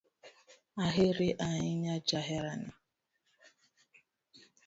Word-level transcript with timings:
Aheri 0.85 1.29
ahinya 1.47 1.95
jaherana 2.07 2.73